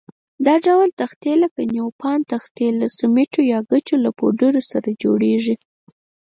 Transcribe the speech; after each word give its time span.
دا 0.45 0.55
ډول 0.65 0.89
تختې 1.01 1.31
لکه 1.43 1.61
نیوپان 1.73 2.19
تختې 2.31 2.67
له 2.79 2.87
سمنټو 2.97 3.41
یا 3.53 3.59
ګچو 3.69 3.95
له 4.05 4.09
پوډر 4.17 4.53
سره 4.71 4.89
جوړېږي. 5.03 5.55